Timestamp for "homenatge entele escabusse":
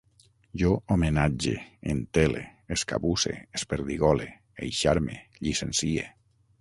0.93-3.35